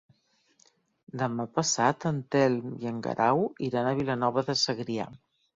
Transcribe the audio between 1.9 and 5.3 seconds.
en Telm i en Guerau iran a Vilanova de Segrià.